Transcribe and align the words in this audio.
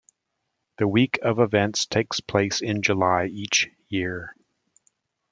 The 0.79 0.87
week 0.87 1.19
of 1.21 1.37
events 1.39 1.85
takes 1.85 2.21
place 2.21 2.59
in 2.59 2.81
July 2.81 3.27
each 3.27 3.69
year. 3.87 4.35